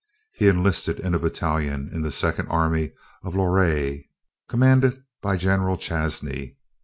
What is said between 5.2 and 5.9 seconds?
by General